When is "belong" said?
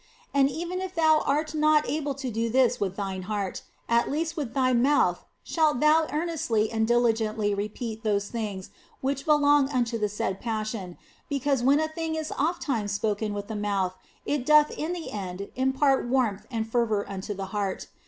9.25-9.69